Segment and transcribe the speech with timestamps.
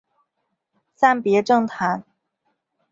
[0.95, 2.03] 暂别政坛。